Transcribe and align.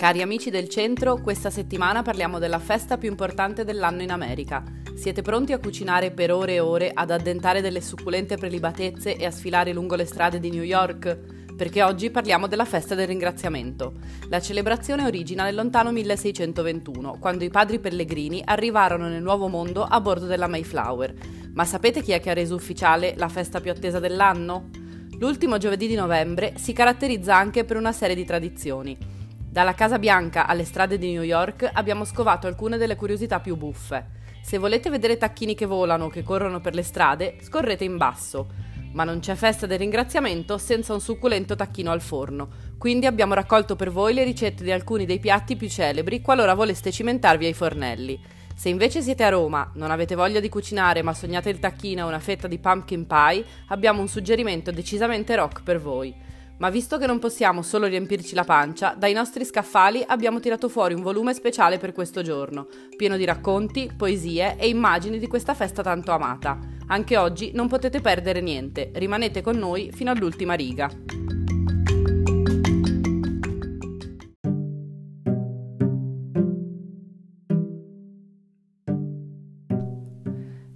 Cari 0.00 0.22
amici 0.22 0.48
del 0.48 0.70
centro, 0.70 1.20
questa 1.20 1.50
settimana 1.50 2.00
parliamo 2.00 2.38
della 2.38 2.58
festa 2.58 2.96
più 2.96 3.10
importante 3.10 3.66
dell'anno 3.66 4.00
in 4.00 4.10
America. 4.10 4.64
Siete 4.94 5.20
pronti 5.20 5.52
a 5.52 5.58
cucinare 5.58 6.10
per 6.10 6.32
ore 6.32 6.54
e 6.54 6.60
ore, 6.60 6.90
ad 6.90 7.10
addentare 7.10 7.60
delle 7.60 7.82
succulente 7.82 8.38
prelibatezze 8.38 9.14
e 9.14 9.26
a 9.26 9.30
sfilare 9.30 9.74
lungo 9.74 9.96
le 9.96 10.06
strade 10.06 10.40
di 10.40 10.48
New 10.48 10.62
York? 10.62 11.18
Perché 11.54 11.82
oggi 11.82 12.08
parliamo 12.08 12.46
della 12.46 12.64
festa 12.64 12.94
del 12.94 13.08
ringraziamento. 13.08 13.92
La 14.30 14.40
celebrazione 14.40 15.04
origina 15.04 15.44
nel 15.44 15.54
lontano 15.54 15.92
1621, 15.92 17.18
quando 17.20 17.44
i 17.44 17.50
padri 17.50 17.78
pellegrini 17.78 18.40
arrivarono 18.42 19.06
nel 19.06 19.22
Nuovo 19.22 19.48
Mondo 19.48 19.84
a 19.84 20.00
bordo 20.00 20.24
della 20.24 20.48
Mayflower. 20.48 21.14
Ma 21.52 21.66
sapete 21.66 22.00
chi 22.00 22.12
è 22.12 22.20
che 22.20 22.30
ha 22.30 22.32
reso 22.32 22.54
ufficiale 22.54 23.12
la 23.18 23.28
festa 23.28 23.60
più 23.60 23.70
attesa 23.70 23.98
dell'anno? 23.98 24.70
L'ultimo 25.18 25.58
giovedì 25.58 25.86
di 25.86 25.94
novembre 25.94 26.54
si 26.56 26.72
caratterizza 26.72 27.36
anche 27.36 27.64
per 27.64 27.76
una 27.76 27.92
serie 27.92 28.16
di 28.16 28.24
tradizioni. 28.24 29.19
Dalla 29.50 29.74
Casa 29.74 29.98
Bianca 29.98 30.46
alle 30.46 30.64
strade 30.64 30.96
di 30.96 31.10
New 31.10 31.22
York 31.24 31.68
abbiamo 31.72 32.04
scovato 32.04 32.46
alcune 32.46 32.76
delle 32.76 32.94
curiosità 32.94 33.40
più 33.40 33.56
buffe. 33.56 34.18
Se 34.44 34.58
volete 34.58 34.90
vedere 34.90 35.16
tacchini 35.16 35.56
che 35.56 35.66
volano 35.66 36.04
o 36.04 36.08
che 36.08 36.22
corrono 36.22 36.60
per 36.60 36.72
le 36.72 36.84
strade, 36.84 37.34
scorrete 37.40 37.82
in 37.82 37.96
basso. 37.96 38.46
Ma 38.92 39.02
non 39.02 39.18
c'è 39.18 39.34
festa 39.34 39.66
del 39.66 39.80
ringraziamento 39.80 40.56
senza 40.56 40.92
un 40.92 41.00
succulento 41.00 41.56
tacchino 41.56 41.90
al 41.90 42.00
forno, 42.00 42.48
quindi 42.78 43.06
abbiamo 43.06 43.34
raccolto 43.34 43.74
per 43.74 43.90
voi 43.90 44.14
le 44.14 44.22
ricette 44.22 44.62
di 44.62 44.70
alcuni 44.70 45.04
dei 45.04 45.18
piatti 45.18 45.56
più 45.56 45.68
celebri 45.68 46.20
qualora 46.20 46.54
voleste 46.54 46.92
cimentarvi 46.92 47.46
ai 47.46 47.52
fornelli. 47.52 48.20
Se 48.54 48.68
invece 48.68 49.02
siete 49.02 49.24
a 49.24 49.30
Roma, 49.30 49.68
non 49.74 49.90
avete 49.90 50.14
voglia 50.14 50.38
di 50.38 50.48
cucinare 50.48 51.02
ma 51.02 51.12
sognate 51.12 51.50
il 51.50 51.58
tacchino 51.58 52.04
e 52.04 52.08
una 52.08 52.20
fetta 52.20 52.46
di 52.46 52.58
pumpkin 52.60 53.04
pie, 53.04 53.44
abbiamo 53.66 54.00
un 54.00 54.06
suggerimento 54.06 54.70
decisamente 54.70 55.34
rock 55.34 55.64
per 55.64 55.80
voi. 55.80 56.38
Ma 56.60 56.68
visto 56.68 56.98
che 56.98 57.06
non 57.06 57.18
possiamo 57.18 57.62
solo 57.62 57.86
riempirci 57.86 58.34
la 58.34 58.44
pancia, 58.44 58.94
dai 58.94 59.14
nostri 59.14 59.46
scaffali 59.46 60.04
abbiamo 60.06 60.40
tirato 60.40 60.68
fuori 60.68 60.92
un 60.92 61.00
volume 61.00 61.32
speciale 61.32 61.78
per 61.78 61.92
questo 61.92 62.20
giorno, 62.20 62.68
pieno 62.96 63.16
di 63.16 63.24
racconti, 63.24 63.90
poesie 63.96 64.56
e 64.58 64.68
immagini 64.68 65.18
di 65.18 65.26
questa 65.26 65.54
festa 65.54 65.82
tanto 65.82 66.12
amata. 66.12 66.58
Anche 66.88 67.16
oggi 67.16 67.52
non 67.54 67.66
potete 67.66 68.02
perdere 68.02 68.42
niente, 68.42 68.90
rimanete 68.94 69.40
con 69.40 69.56
noi 69.56 69.90
fino 69.90 70.10
all'ultima 70.10 70.52
riga. 70.52 70.90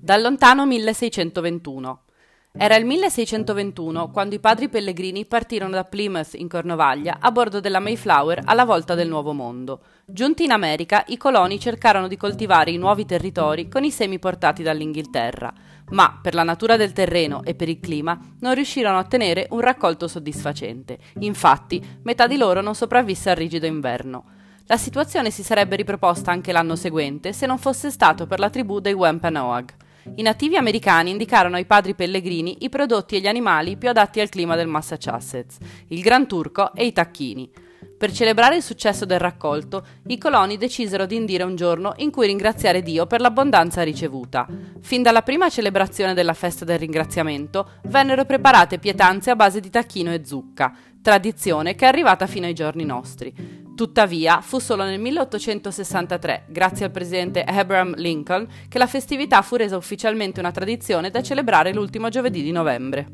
Dal 0.01 0.23
lontano 0.23 0.65
1621. 0.65 2.05
Era 2.57 2.77
il 2.77 2.85
1621 2.85 4.13
quando 4.13 4.37
i 4.37 4.39
padri 4.39 4.69
pellegrini 4.69 5.27
partirono 5.27 5.73
da 5.73 5.83
Plymouth 5.83 6.35
in 6.35 6.47
Cornovaglia 6.47 7.17
a 7.19 7.33
bordo 7.33 7.59
della 7.59 7.81
Mayflower 7.81 8.43
alla 8.45 8.65
volta 8.65 8.95
del 8.95 9.09
Nuovo 9.09 9.33
Mondo. 9.33 9.81
Giunti 10.07 10.45
in 10.45 10.53
America, 10.53 11.03
i 11.09 11.17
coloni 11.17 11.59
cercarono 11.59 12.07
di 12.07 12.17
coltivare 12.17 12.71
i 12.71 12.77
nuovi 12.77 13.07
territori 13.07 13.67
con 13.67 13.83
i 13.83 13.91
semi 13.91 14.21
portati 14.21 14.63
dall'Inghilterra, 14.63 15.53
ma 15.91 16.17
per 16.23 16.35
la 16.35 16.45
natura 16.45 16.77
del 16.77 16.93
terreno 16.93 17.43
e 17.43 17.57
per 17.57 17.69
il 17.69 17.81
clima 17.81 18.17
non 18.39 18.55
riuscirono 18.55 18.99
a 18.99 19.01
ottenere 19.01 19.49
un 19.51 19.59
raccolto 19.59 20.07
soddisfacente. 20.07 20.99
Infatti, 21.19 21.85
metà 22.03 22.29
di 22.29 22.37
loro 22.37 22.61
non 22.61 22.77
sopravvisse 22.77 23.31
al 23.31 23.37
rigido 23.37 23.67
inverno. 23.67 24.27
La 24.67 24.77
situazione 24.77 25.33
si 25.33 25.43
sarebbe 25.43 25.75
riproposta 25.75 26.31
anche 26.31 26.53
l'anno 26.53 26.77
seguente 26.77 27.33
se 27.33 27.47
non 27.47 27.59
fosse 27.59 27.91
stato 27.91 28.29
per 28.29 28.39
la 28.39 28.49
tribù 28.49 28.79
dei 28.79 28.93
Wampanoag. 28.93 29.75
I 30.17 30.23
nativi 30.23 30.57
americani 30.57 31.11
indicarono 31.11 31.57
ai 31.57 31.65
padri 31.65 31.95
pellegrini 31.95 32.59
i 32.61 32.69
prodotti 32.69 33.17
e 33.17 33.21
gli 33.21 33.27
animali 33.27 33.77
più 33.77 33.89
adatti 33.89 34.21
al 34.21 34.29
clima 34.29 34.55
del 34.55 34.67
Massachusetts, 34.67 35.57
il 35.89 36.03
gran 36.03 36.27
turco 36.27 36.73
e 36.75 36.85
i 36.87 36.93
tacchini. 36.93 37.51
Per 37.97 38.13
celebrare 38.13 38.57
il 38.57 38.63
successo 38.63 39.05
del 39.07 39.19
raccolto, 39.19 39.87
i 40.09 40.19
coloni 40.19 40.57
decisero 40.57 41.07
di 41.07 41.17
indire 41.17 41.43
un 41.43 41.57
giorno 41.57 41.95
in 41.99 42.11
cui 42.11 42.27
ringraziare 42.27 42.83
Dio 42.83 43.07
per 43.07 43.21
l'abbondanza 43.21 43.83
ricevuta. 43.83 44.47
Fin 44.81 45.03
dalla 45.03 45.23
prima 45.23 45.49
celebrazione 45.49 46.13
della 46.13 46.35
festa 46.35 46.65
del 46.65 46.79
ringraziamento 46.79 47.71
vennero 47.85 48.25
preparate 48.25 48.79
pietanze 48.79 49.31
a 49.31 49.37
base 49.37 49.61
di 49.61 49.71
tacchino 49.71 50.13
e 50.13 50.25
zucca, 50.25 50.75
tradizione 51.01 51.75
che 51.75 51.87
è 51.87 51.89
arrivata 51.89 52.27
fino 52.27 52.47
ai 52.47 52.55
giorni 52.55 52.85
nostri. 52.85 53.64
Tuttavia, 53.75 54.41
fu 54.41 54.61
solo 54.61 54.85
nel 54.85 55.01
1863, 55.01 56.45
grazie 56.49 56.85
al 56.85 56.93
presidente 56.93 57.43
Abraham 57.43 57.95
Lincoln, 57.97 58.47
che 58.69 58.79
la 58.79 58.87
festività 58.87 59.43
fu 59.43 59.57
resa 59.57 59.77
ufficialmente 59.77 60.39
una 60.39 60.53
tradizione 60.53 61.11
da 61.11 61.23
celebrare 61.23 61.73
l'ultimo 61.73 62.09
giovedì 62.09 62.43
di 62.43 62.53
novembre. 62.53 63.07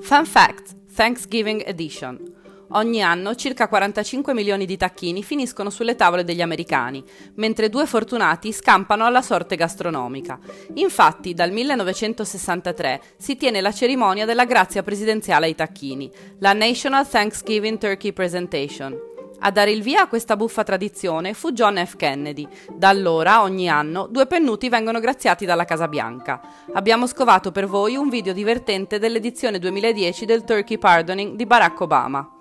Fun 0.00 0.26
Fact 0.26 0.92
Thanksgiving 0.94 1.62
Edition 1.64 2.33
Ogni 2.70 3.02
anno 3.02 3.34
circa 3.34 3.68
45 3.68 4.34
milioni 4.34 4.66
di 4.66 4.76
tacchini 4.76 5.22
finiscono 5.22 5.70
sulle 5.70 5.94
tavole 5.94 6.24
degli 6.24 6.42
americani, 6.42 7.04
mentre 7.34 7.68
due 7.68 7.86
fortunati 7.86 8.52
scampano 8.52 9.04
alla 9.04 9.22
sorte 9.22 9.56
gastronomica. 9.56 10.38
Infatti, 10.74 11.34
dal 11.34 11.52
1963 11.52 13.00
si 13.16 13.36
tiene 13.36 13.60
la 13.60 13.72
cerimonia 13.72 14.24
della 14.24 14.44
grazia 14.44 14.82
presidenziale 14.82 15.46
ai 15.46 15.54
tacchini, 15.54 16.10
la 16.38 16.52
National 16.52 17.08
Thanksgiving 17.08 17.78
Turkey 17.78 18.12
Presentation. 18.12 19.12
A 19.40 19.50
dare 19.50 19.72
il 19.72 19.82
via 19.82 20.02
a 20.02 20.08
questa 20.08 20.36
buffa 20.36 20.62
tradizione 20.62 21.34
fu 21.34 21.52
John 21.52 21.76
F. 21.84 21.96
Kennedy. 21.96 22.48
Da 22.72 22.88
allora, 22.88 23.42
ogni 23.42 23.68
anno, 23.68 24.06
due 24.06 24.26
pennuti 24.26 24.70
vengono 24.70 25.00
graziati 25.00 25.44
dalla 25.44 25.66
Casa 25.66 25.86
Bianca. 25.86 26.40
Abbiamo 26.72 27.06
scovato 27.06 27.52
per 27.52 27.66
voi 27.66 27.96
un 27.96 28.08
video 28.08 28.32
divertente 28.32 28.98
dell'edizione 28.98 29.58
2010 29.58 30.24
del 30.24 30.44
Turkey 30.44 30.78
Pardoning 30.78 31.36
di 31.36 31.44
Barack 31.44 31.80
Obama. 31.82 32.33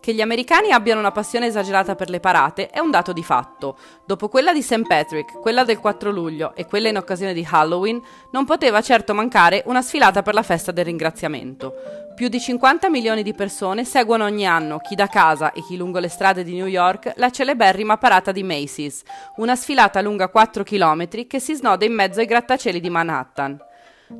Che 0.00 0.14
gli 0.14 0.22
americani 0.22 0.72
abbiano 0.72 1.00
una 1.00 1.12
passione 1.12 1.46
esagerata 1.46 1.94
per 1.94 2.08
le 2.08 2.20
parate 2.20 2.70
è 2.70 2.78
un 2.78 2.90
dato 2.90 3.12
di 3.12 3.22
fatto. 3.22 3.76
Dopo 4.06 4.28
quella 4.28 4.54
di 4.54 4.62
St. 4.62 4.86
Patrick, 4.86 5.38
quella 5.40 5.62
del 5.62 5.78
4 5.78 6.10
luglio 6.10 6.54
e 6.54 6.64
quella 6.64 6.88
in 6.88 6.96
occasione 6.96 7.34
di 7.34 7.46
Halloween, 7.48 8.00
non 8.32 8.46
poteva 8.46 8.80
certo 8.80 9.12
mancare 9.12 9.62
una 9.66 9.82
sfilata 9.82 10.22
per 10.22 10.32
la 10.32 10.42
festa 10.42 10.72
del 10.72 10.86
ringraziamento. 10.86 11.74
Più 12.14 12.28
di 12.28 12.40
50 12.40 12.88
milioni 12.88 13.22
di 13.22 13.34
persone 13.34 13.84
seguono 13.84 14.24
ogni 14.24 14.46
anno, 14.46 14.78
chi 14.78 14.94
da 14.94 15.06
casa 15.06 15.52
e 15.52 15.62
chi 15.62 15.76
lungo 15.76 15.98
le 15.98 16.08
strade 16.08 16.44
di 16.44 16.54
New 16.54 16.66
York, 16.66 17.12
la 17.16 17.30
celeberrima 17.30 17.98
parata 17.98 18.32
di 18.32 18.42
Macy's, 18.42 19.02
una 19.36 19.54
sfilata 19.54 20.00
lunga 20.00 20.28
4 20.28 20.62
km 20.62 21.26
che 21.26 21.40
si 21.40 21.54
snoda 21.54 21.84
in 21.84 21.92
mezzo 21.92 22.20
ai 22.20 22.26
grattacieli 22.26 22.80
di 22.80 22.88
Manhattan. 22.88 23.68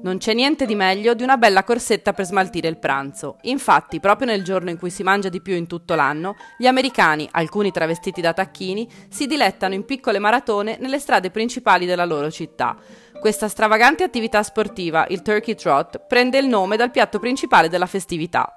Non 0.02 0.18
c'è 0.18 0.32
niente 0.34 0.66
di 0.66 0.74
meglio 0.74 1.14
di 1.14 1.22
una 1.22 1.36
bella 1.36 1.64
corsetta 1.64 2.12
per 2.12 2.24
smaltire 2.24 2.68
il 2.68 2.78
pranzo. 2.78 3.36
Infatti, 3.42 4.00
proprio 4.00 4.28
nel 4.28 4.44
giorno 4.44 4.70
in 4.70 4.78
cui 4.78 4.88
si 4.88 5.02
mangia 5.02 5.28
di 5.28 5.42
più 5.42 5.54
in 5.54 5.66
tutto 5.66 5.94
l'anno, 5.94 6.36
gli 6.56 6.66
americani, 6.66 7.28
alcuni 7.32 7.70
travestiti 7.70 8.20
da 8.20 8.32
tacchini, 8.32 8.88
si 9.10 9.26
dilettano 9.26 9.74
in 9.74 9.84
piccole 9.84 10.18
maratone 10.18 10.78
nelle 10.80 10.98
strade 10.98 11.30
principali 11.30 11.86
della 11.86 12.04
loro 12.04 12.30
città. 12.30 12.76
Questa 13.20 13.48
stravagante 13.48 14.02
attività 14.02 14.42
sportiva, 14.42 15.06
il 15.08 15.20
Turkey 15.22 15.54
Trot, 15.54 16.06
prende 16.06 16.38
il 16.38 16.46
nome 16.46 16.76
dal 16.76 16.90
piatto 16.90 17.18
principale 17.18 17.68
della 17.68 17.86
festività. 17.86 18.54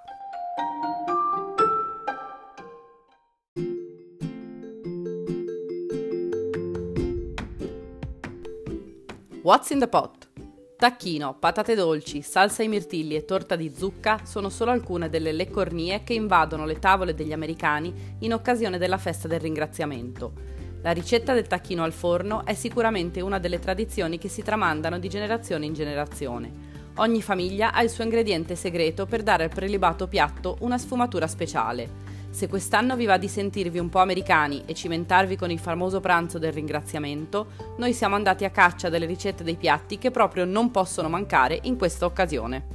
What's 9.42 9.72
in 9.72 9.80
the 9.80 9.90
pot? 9.90 10.23
Tacchino, 10.84 11.38
patate 11.40 11.76
dolci, 11.76 12.22
salsa 12.22 12.62
ai 12.62 12.68
mirtilli 12.68 13.16
e 13.16 13.24
torta 13.24 13.56
di 13.56 13.72
zucca 13.74 14.26
sono 14.26 14.50
solo 14.50 14.72
alcune 14.72 15.08
delle 15.08 15.32
leccornie 15.32 16.04
che 16.04 16.14
invadono 16.14 16.66
le 16.66 16.78
tavole 16.78 17.14
degli 17.14 17.32
americani 17.32 18.16
in 18.20 18.34
occasione 18.34 18.78
della 18.78 18.98
festa 18.98 19.30
del 19.30 19.40
ringraziamento. 19.40 20.34
La 20.82 20.92
ricetta 20.92 21.34
del 21.34 21.48
tacchino 21.48 21.86
al 21.86 21.94
forno 21.94 22.44
è 22.46 22.54
sicuramente 22.54 23.22
una 23.22 23.40
delle 23.40 23.60
tradizioni 23.60 24.18
che 24.18 24.28
si 24.28 24.42
tramandano 24.42 25.00
di 25.00 25.08
generazione 25.08 25.66
in 25.66 25.74
generazione. 25.74 26.52
Ogni 26.96 27.22
famiglia 27.22 27.72
ha 27.72 27.82
il 27.82 27.90
suo 27.90 28.04
ingrediente 28.04 28.56
segreto 28.56 29.06
per 29.06 29.24
dare 29.24 29.46
al 29.46 29.52
prelibato 29.52 30.10
piatto 30.10 30.58
una 30.60 30.78
sfumatura 30.78 31.28
speciale. 31.28 32.13
Se 32.34 32.48
quest'anno 32.48 32.96
vi 32.96 33.06
va 33.06 33.18
di 33.18 33.28
sentirvi 33.28 33.78
un 33.78 33.90
po' 33.90 34.00
americani 34.00 34.64
e 34.66 34.74
cimentarvi 34.74 35.36
con 35.36 35.52
il 35.52 35.60
famoso 35.60 36.00
pranzo 36.00 36.40
del 36.40 36.52
ringraziamento, 36.52 37.46
noi 37.78 37.94
siamo 37.94 38.16
andati 38.16 38.44
a 38.44 38.50
caccia 38.50 38.90
delle 38.90 39.06
ricette 39.06 39.44
dei 39.44 39.56
piatti 39.56 40.00
che 40.00 40.10
proprio 40.10 40.44
non 40.44 40.72
possono 40.72 41.10
mancare 41.10 41.60
in 41.62 41.78
questa 41.78 42.06
occasione. 42.06 42.66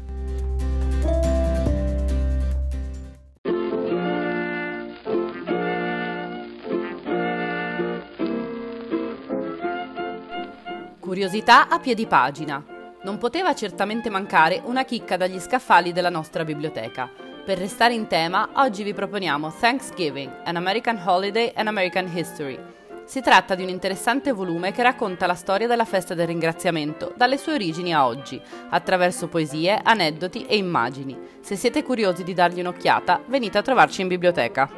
Curiosità 11.00 11.69
a 11.69 11.81
piedi 11.81 12.06
pagina. 12.06 12.64
Non 13.02 13.19
poteva 13.19 13.56
certamente 13.56 14.08
mancare 14.08 14.62
una 14.64 14.84
chicca 14.84 15.16
dagli 15.16 15.40
scaffali 15.40 15.93
della 15.93 16.10
nostra 16.10 16.44
biblioteca. 16.44 17.26
Per 17.48 17.56
restare 17.56 17.94
in 17.94 18.08
tema, 18.08 18.50
oggi 18.56 18.82
vi 18.82 18.92
proponiamo 18.92 19.50
Thanksgiving, 19.50 20.42
An 20.44 20.56
American 20.56 21.00
Holiday 21.02 21.50
and 21.54 21.66
American 21.66 22.06
History. 22.14 22.58
Si 23.06 23.22
tratta 23.22 23.54
di 23.54 23.62
un 23.62 23.70
interessante 23.70 24.32
volume 24.32 24.70
che 24.70 24.82
racconta 24.82 25.24
la 25.24 25.34
storia 25.34 25.66
della 25.66 25.86
festa 25.86 26.12
del 26.12 26.26
ringraziamento, 26.26 27.14
dalle 27.16 27.38
sue 27.38 27.54
origini 27.54 27.94
a 27.94 28.04
oggi, 28.04 28.38
attraverso 28.68 29.28
poesie, 29.28 29.80
aneddoti 29.82 30.44
e 30.44 30.58
immagini. 30.58 31.18
Se 31.40 31.56
siete 31.56 31.82
curiosi 31.82 32.22
di 32.22 32.34
dargli 32.34 32.60
un'occhiata, 32.60 33.22
venite 33.28 33.56
a 33.56 33.62
trovarci 33.62 34.02
in 34.02 34.08
biblioteca. 34.08 34.68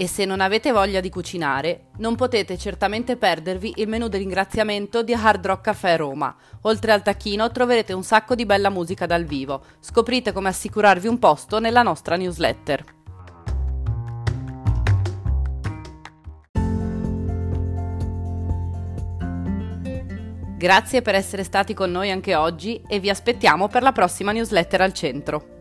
E 0.00 0.06
se 0.06 0.24
non 0.24 0.40
avete 0.40 0.70
voglia 0.70 1.00
di 1.00 1.10
cucinare, 1.10 1.86
non 1.96 2.14
potete 2.14 2.56
certamente 2.56 3.16
perdervi 3.16 3.72
il 3.78 3.88
menù 3.88 4.06
di 4.06 4.18
ringraziamento 4.18 5.02
di 5.02 5.12
Hard 5.12 5.44
Rock 5.44 5.62
Café 5.62 5.96
Roma. 5.96 6.32
Oltre 6.62 6.92
al 6.92 7.02
tacchino 7.02 7.50
troverete 7.50 7.92
un 7.94 8.04
sacco 8.04 8.36
di 8.36 8.46
bella 8.46 8.70
musica 8.70 9.06
dal 9.06 9.24
vivo. 9.24 9.60
Scoprite 9.80 10.30
come 10.30 10.50
assicurarvi 10.50 11.08
un 11.08 11.18
posto 11.18 11.58
nella 11.58 11.82
nostra 11.82 12.14
newsletter. 12.14 12.84
Grazie 20.56 21.02
per 21.02 21.16
essere 21.16 21.42
stati 21.42 21.74
con 21.74 21.90
noi 21.90 22.12
anche 22.12 22.36
oggi 22.36 22.80
e 22.86 23.00
vi 23.00 23.10
aspettiamo 23.10 23.66
per 23.66 23.82
la 23.82 23.90
prossima 23.90 24.30
newsletter 24.30 24.80
al 24.80 24.92
centro. 24.92 25.57